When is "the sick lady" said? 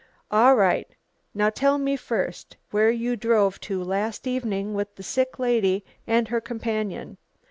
4.95-5.85